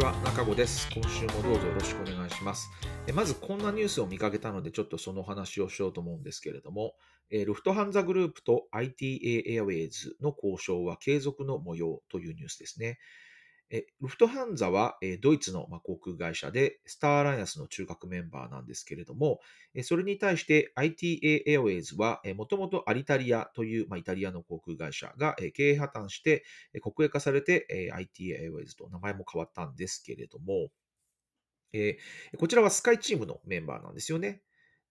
[0.00, 0.14] ちは。
[0.24, 0.88] 中子です。
[0.94, 2.70] 今週もどうぞよろしくお願いします。
[3.06, 6.94] えまず、こんなニュースを見かけたので、ちょっとその話をしようと思うんですけれども、
[7.30, 12.98] えルフトハンザグループと ITA エアウェイズの交渉は継続の模様というニュースですね。
[13.70, 19.40] えルフトハンザは、えドイツのま航空会社で、スターアライアンスの中核メンバーなんですけれども、
[19.74, 30.70] えそれに対して ITA エアウェイズは、もともとアリタリアという、ま、イタリアの航空会社がえ経営破綻して、え国営化されて、え ITA エアウェイズと名前も変わったんですけれども、
[31.72, 34.42] えーこちらはスカイチームのメンバーなんですよね。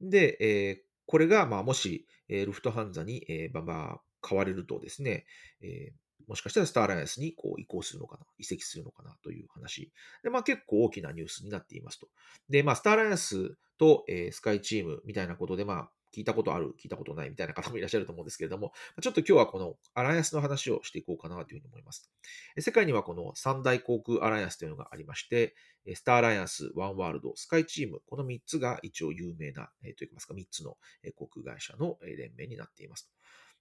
[0.00, 5.26] で、えこれが、ま、もし、えルフトハンザに、えーまあまあ、買われるとですね、
[5.62, 5.92] え
[6.26, 9.92] もしかしたらスターライアンスにこう移行するのかな、移籍するのかなという話。
[10.22, 12.08] で、まあ結構大きなニュースになっていますと。
[12.48, 22.10] で、まあスターライアンスと、えースカイチームみたいなことで、まあ聞いたことある、聞いたことないみたいな方もいらっしゃると思うんですけれども、ちょっと今日はこのアライアンスの話をしていこうかなというふうに思います。
[22.58, 25.54] 世界にはこの三大航空アライアンスというのがありまして、
[25.94, 30.78] スターアライアンス、ワンワールド、スカイチーム、この3つが一応有名な、えーといいますか、3つの
[31.16, 33.10] 航空会社の連盟になっています。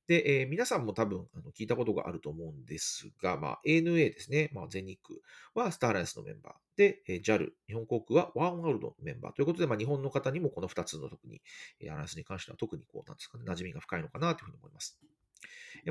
[0.07, 11.41] で、えー皆さんも多分あの聞いたことがあると思うんですが、まあ、ANA ですね、まあ、全日空はスターライスのメンバーで、えー JAL、日本航空はワンワールドのメンバーということで、まあ、日本の方にもこの2つの特に、
[11.79, 14.99] えーアライアンスに関しては特にこう、なんですかね、馴染みが深いのかなというふうに思います。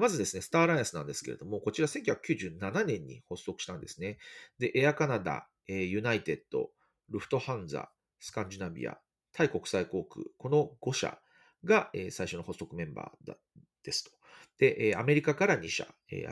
[0.01, 4.19] まずですね、スターライアンスなんですけれども、こちら1997年に発足したんですね。
[4.59, 6.71] で、エアカナダ、ユナイテッド、
[7.11, 8.99] ルフトハンザ、スカンジナビア、
[9.33, 11.19] タイ国際航空、この5社
[11.65, 13.37] が、最初の発足メンバーだ
[13.85, 14.11] ですと。
[14.59, 15.87] で、アメリカから2社、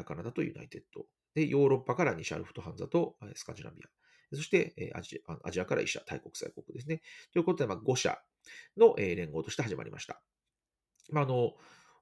[0.05, 1.07] カナダとユナイテッド。
[1.35, 4.37] で、ヨーロッパから2社、ルフトハンザとスカジナビア。
[4.37, 7.03] そして、アジアアジアから1社、タイ国際航空ですね。
[7.33, 8.19] ということで、まあ、5社
[8.77, 10.23] の、連合として始まりました。
[11.11, 11.55] まあ、あの、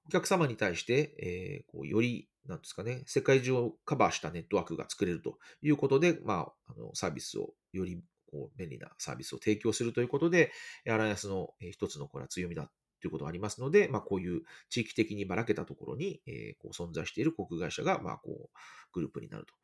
[0.06, 10.52] お客様に対して、えーこうより、なんですかね、世界中をカバーしたネットワークが作れるということで、まあ、あのサービスをよりこう便利なサービスを提供するということで、
[10.88, 18.58] アライアンスの一つのこれは強みだということがありますので、まあ、こういう地域的にばらけたところに、えーこう存在している航空会社が、まあ、こう
[18.92, 19.54] グループになると、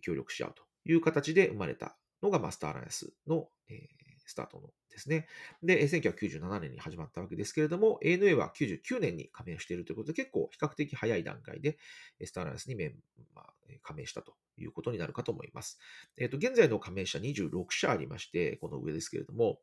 [0.00, 5.26] 協力し合うという形で生まれたのが、まあ、スターアライアンスの、えースタートのですね。
[5.62, 11.78] で、1997年に始まったわけですけれども、ANA は99年に加盟しているということで、結構比較的早い段階で、
[12.24, 12.94] スターアライアンスにメン、
[13.34, 13.52] まあ、
[13.82, 15.78] 加盟したということになるかと思います。
[16.18, 19.60] えっ、と、現在の加盟者26社ありまして、この上ですけれども、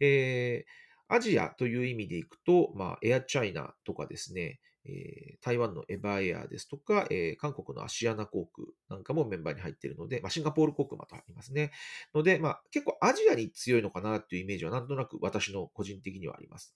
[0.00, 11.70] えーアジアという意味でいくと、まあ、エアチャイナとかですね、えー台湾のエバーエアですとか、えー韓国のアシアナ航空なんかもメンバーに入っているので、まあ、シンガポール航空またありますね。
[12.14, 16.74] ので、まあ、結構アジアに強いのかなっていうイメージはなんとなく私の個人的にはあります。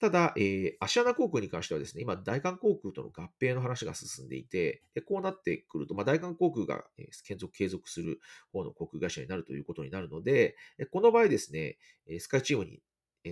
[0.00, 8.20] ただ、えーアシアナ航空に関してはですね、今、大韓航空との合併の話が進んでいて、でこうなってくると、まあ、大韓航空がえー継続継続する
[8.52, 11.78] 方の航空会社になるということになるので、えこの場合ですね、
[12.20, 12.80] スカイチームに、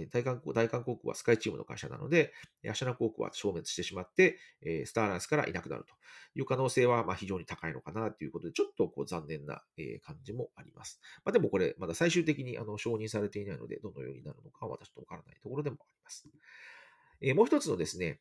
[0.02, 2.32] え大韓航空はスカイチームの会社なので、
[2.68, 5.94] アシアナ航空は消滅してしまって、えスターアライアンスからいなくなると
[6.34, 11.00] いう可能性はま非常に高いのかなということで、ちょっとこう残念なえ感じもあります。
[11.24, 16.28] まあ、でもこれ、まだ最終的にあの承認されていないので、どのようになるのかは私とわからないところでもあります。
[17.20, 18.20] えもう一つのですね、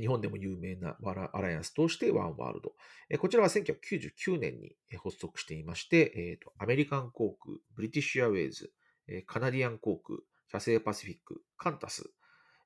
[0.00, 2.72] 日本でも有名なアライアンスとしてワンワールド。
[3.18, 8.72] こちらは1999年に発足していまして、アメリカン航空、ブリティッシュアウェイズ、
[9.26, 10.18] カナディアン航空、
[10.52, 12.10] キャセイパシフィック、カンタス、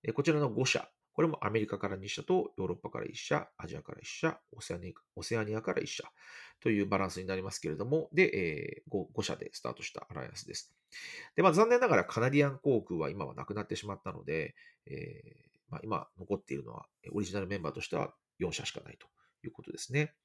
[0.02, 6.02] えこちらの5社、これもアメリカから2社とヨーロッパから1社、アジアから1社、オセアニオセアニアから1社
[6.58, 10.74] というバランスになりますけれども、で、え 5, 5社でスタートしたアライアンスです。
[11.36, 19.06] で、まあ、残念ながらカナディアン航空は今はなくなってしまったので、えーまあ、今残っているのは、オリジナルメンバーとしては4社しかないと
[19.46, 20.16] いうことですね。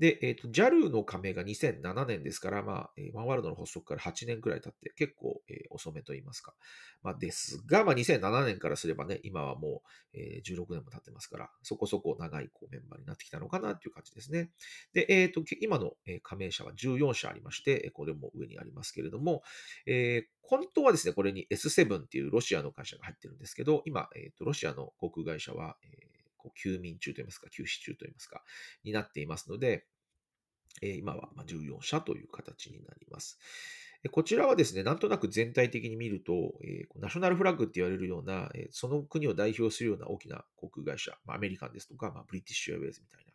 [0.00, 6.54] で、えっ、と、JAL の加盟が2007年ですから、まあ、ワンワールドの発足から8年くらい経って、結構、えー遅めと言いますか。
[7.02, 9.82] まあ、ですが、まあ、2007年からすればね、今はも
[10.14, 14.50] う、えー16年も経ってますから、そこそこ長いこうメンバーになってきたのかなという感じですね。
[14.94, 15.92] で、えっ、と、今の
[16.22, 19.42] 加盟者は14社ありまして、これも上にありますけれども、
[19.86, 28.42] えー本当はですね、これに S7 っていうロシアの会社が入ってるんですけど、今、えーとロシアの航空会社は、えーこう休眠中といいますか、休止中といいますか、
[28.82, 29.86] になっていますので、
[30.82, 33.38] え今は14社という形になります。
[34.12, 43.30] こちらはですね、なんとなく全体的に見ると、えナショナルフラッグって言われるような、えその国を代表するような大きな航空会社、ま、アメリカンですとか、ま、ブリティッシュエアウェイズみたいな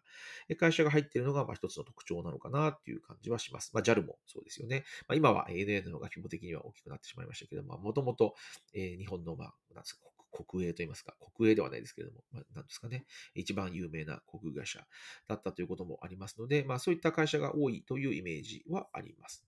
[0.49, 3.71] え会社が入っているのがまあ一つの特徴なのかなっていう感じはします。
[3.73, 4.85] まあ、JAL もそうですよね。
[5.07, 8.35] ま、今は ANA の方が規模的には大きくなってしまいましたけども、もともと
[8.73, 14.85] 日本の、まあ、なんですか国営といいますか、国営ではないですけれども、まあ、なんですかね、一番有名な航空会社
[15.27, 19.45] だったということもありますので、まあ、そういった会社が多いというイメージはあります。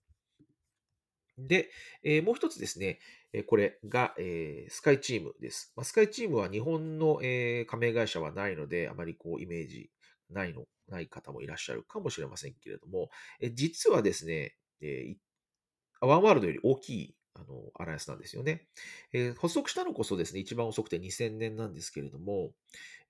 [1.38, 1.70] で、
[2.02, 2.98] えー、もう一つですね
[3.32, 5.72] え、これが、えー、スカイチームです。
[5.76, 9.90] まあ、スカイチームは日本の、え、加盟会社はないので、あまりこうイメージ
[10.30, 15.16] ないの、ない方もいらっしゃるかもしれませんけれども、え実はですね、え
[16.00, 18.68] ワンワールドより大きいあのアライアンスなんですよね、
[19.12, 22.52] え発足したのこそですね、一番遅くて2000年なんですけれども、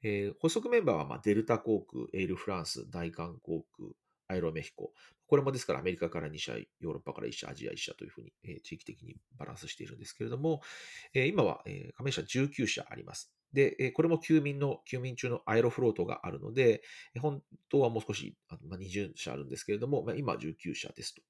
[0.02, 3.90] え発足メンバーは、まあデルタ航空、エールフランス、大韓航空、
[4.28, 4.92] アイロメヒコ。
[5.26, 10.62] これもですからアメリカから2社、ヨーロッパから1社、アジア1社というふうに、え地域的にバランスしているんですけれども、
[11.14, 13.32] え今は、え加盟者19社あります。
[13.52, 16.82] で、えこれも休眠の、休眠中のアイロフロートがあるので、
[17.20, 21.22] 本当はもう少し、あまあ、20社あるんですけれども、まあ、今は19社ですと。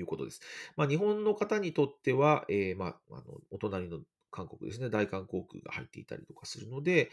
[0.00, 0.40] いうことです。
[0.76, 4.00] まあ、日本の方にとっては、えー、まあ、あのお隣の
[4.32, 7.10] 韓国ですね、大韓航空が入っていたりとかするので、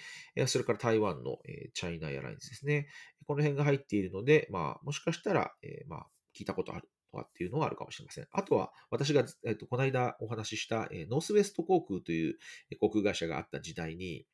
[0.47, 2.87] それから台湾のえチャイナエアラインズですね。
[3.27, 8.27] この辺が入っているので、まあ、もしかしたら、えー、まあ、聞いたことあるとかっていうのはあるかもしれません。
[8.31, 12.37] あとは、私が、えっと、この間お話しした、え、ノースウェスト航空という
[12.79, 14.25] 航空会社があった時代に、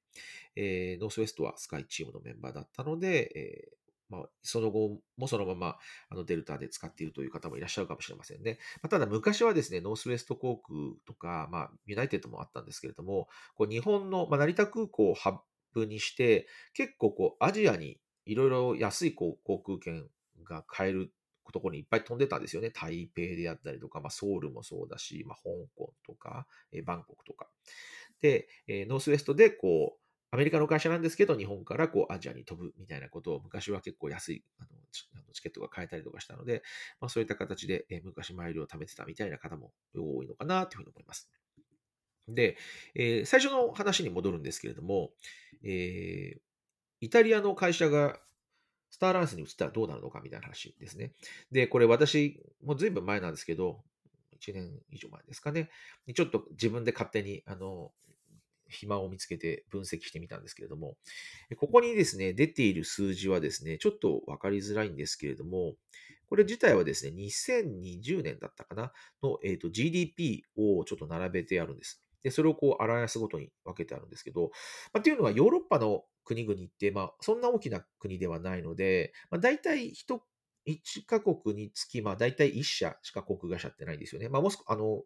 [0.56, 3.85] え、ノースウェストはスカイチームのメンバーだったので、え
[4.16, 5.78] まあ、その後もそのまま
[6.10, 8.60] あのデルタで使っているという方もいらっしゃるかもしれませんね。
[8.82, 20.08] まあ、ただ昔はですね、ノースウェスト航空とか、まあ、ユナイテッドもあったんですけれども、こう日本の、まあ、成田空港をハブにして、結構こうアジアにいろいろ安い航空券
[20.44, 21.12] が買える
[21.52, 22.72] ところにいっぱい飛んでたんですよね。
[22.72, 27.48] 台北であったりとか、まあ、ソウルもそうだし、まあ、香港とか、えバンコクとか。
[28.22, 30.05] で、えノースウェストでこう、
[30.36, 34.68] アメリカの会社なんですけど、日本からこうアジアに飛ぶみたいなことを昔は結構安いあの
[35.32, 36.62] チケットが買えたりとかしたので、
[37.00, 41.30] まあ、そういった形で、え昔マイルを貯めてたみたいな方も多いのかなというふうに思います。
[42.28, 42.58] で、
[42.96, 45.12] えー、最初の話に戻るんですけれども、
[45.64, 46.40] えー、
[47.00, 48.20] イタリアの会社が
[48.90, 51.14] スターランスに移ったらどうなるのかみたいな話ですね。
[51.50, 53.84] で、これ私、もうずいぶん前なんですけど、
[54.42, 55.70] 1年以上前ですかね。
[56.14, 57.92] ちょっと自分で勝手に、あの、
[58.70, 60.96] 暇を見つけて分析してみたんですけれども、
[61.58, 65.76] ここにですね、出ている数字はですね、ちょっとわかりづらいんですけれども、
[66.28, 68.92] これ自体はですね、2020年だったかな？
[69.22, 72.02] の、えーと、GDP をちょっと並べてあるんです。
[72.24, 74.50] で、それをこう、アライアンスごとに分けてあるんですけど、
[74.92, 80.20] まあ、っていうのはヨーロッパの国々って、まあ、そんな大きな国ではないので、まあ、大体1
[80.66, 84.30] 1カ国につき、まあ、大体1社しか航空会社ってないんですよね。
[84.30, 85.04] まあ、もし、あの、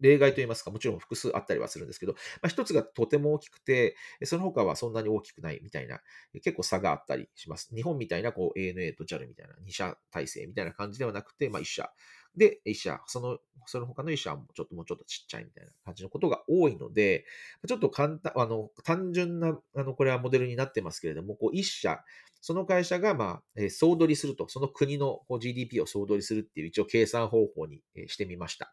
[0.00, 6.00] 例外といいますか、もちろん複数あったりはするんですけど、まあ、1つがとても大きくて、その他はそんなに大きくないみたいな、
[6.42, 7.74] 結構差があったりします。
[7.74, 11.90] 日本みたいな、こう、ANA と JAL みたいな2社体制みたいな感じではなくて、まあ、1社。
[12.36, 17.24] で、1社、その、その他の1社はちょっともうちょっとちっちゃいみたいな感じのことが多いので、
[17.66, 22.04] ちょっと簡単、あの、単純な、あの、これはモデルになってますけれども、こう、1社、
[22.46, 28.72] その会社が、まあ、総取りすると、その国の GDP を総取りするっていう一応計算方法にしてみました。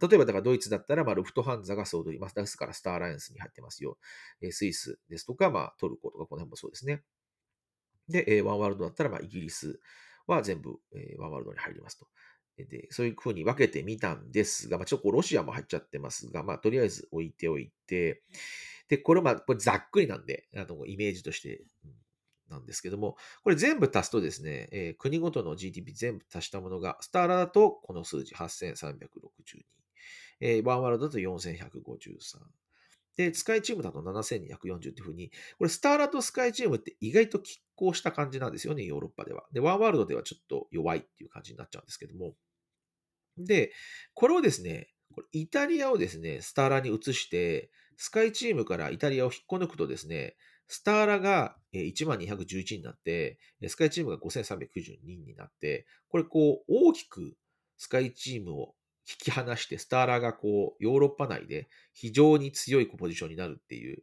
[0.00, 2.36] 例えば、だからドイツだったら、まあ、ルフトハンザが総取ります。
[2.36, 3.98] ですから、スターアライアンスに入ってますよ。
[4.52, 7.02] スイスですとか、まあ、トルコとか、この辺もそうですね。
[8.08, 9.80] で、ワンワールドだったら、まあ、イギリス
[10.28, 10.76] は全部、
[11.18, 12.06] ワンワールドに入りますと。
[12.56, 18.22] で、そういうふうに分けてみたんですが、まあ、ちょっとロシアも入っちゃってますが、まあ、とりあえず置いておいて、
[18.88, 21.62] で、これ、まあ、これざっくりなんで、あの、イメージとして、
[22.50, 29.62] なんですけども、これ全部足すとですね、えー、国ごとの GDP 全部足したものが、スターラだとこの数字8362、
[30.40, 32.38] えー、ワンワールドだと4153、
[33.18, 39.44] で、スカイチームだと7240っていうふうに、これスターラとスカイチームって意外と拮抗した感じなんですよね、ヨーロッパでは。
[39.52, 42.36] で、ワンワールドではちょっと弱いっていう感じになっちゃうんですけども。
[43.36, 43.72] で、
[44.14, 50.36] これをですね、これイタリアをですね、スターラに移して、スカイチームからイタリアを引っこ抜くとですね、
[50.68, 57.34] スターラが1211になって、スカイチームが5392になって、これこう大きく
[57.78, 58.74] スカイチームを
[59.08, 64.02] 引き離して、スターラがこうヨーロッパ内で非常に強いポジションになるっていう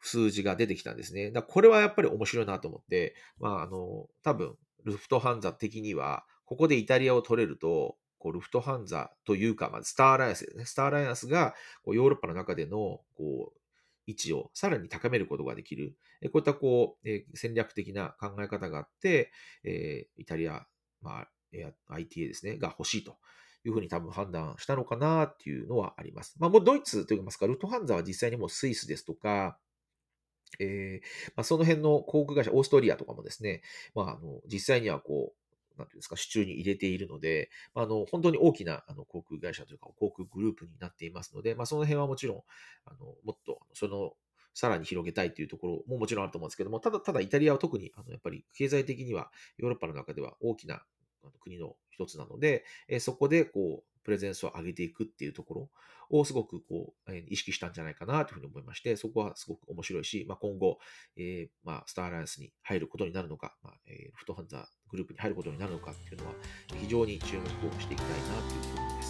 [0.00, 1.30] 数字が出てきたんですね。
[1.30, 10.64] だこれはやっぱり面白いなと思って、まああの、多分ルフトハンザ的には、ここでイタリアを取れると、こうルフトハンザというか、まずスターアライアンスですね。
[10.66, 13.58] スターアライアンスがこうヨーロッパの中でのこう
[14.06, 19.32] 位置をさらに高めることができる、こういったこう、戦略的な考え方があって、
[20.16, 20.66] イタリア、
[21.02, 21.28] まあ、
[21.90, 23.16] ITA ですね、が欲しいと
[23.64, 26.36] いうふうに多分判断したのかなっていうのはあります。
[26.38, 29.58] まあ、もうドイツといいますか、ルトハンザは実際にもうスイスですとか、
[30.60, 33.62] えーまあ、その辺の航空会社、オーストリアとかもですね、
[33.94, 35.45] まあ、あの実際にはこう、
[35.78, 42.42] なんていうんですか、手中に入れているので、あの、本当に大きなあの航空会社というか、航空グループになっていますので、まあ、その辺はもちろん、
[42.86, 44.14] あの、もっと、その
[44.54, 50.82] さらに広げたいというところももちろんあると思うんですけども、ただ、ただイタリアは特に、あの、やっぱり経済的にはヨーロッパの中では大きな
[51.40, 55.70] 国の一つなので、えそこで、こう、プレゼンスを上げていくっていうところ
[56.10, 60.78] をすごくこう、え意識したんじゃないかなというふうに思いまして、そこはすごく面白いし、まあ、今後、
[61.16, 66.34] えー、まあ、スターアライアンスに入ることになるのか、まあ、えー、フットハンザーグループに入ることになるのかっていうのは、
[66.80, 69.05] 非常に注目をしていきたいなというふうに思います。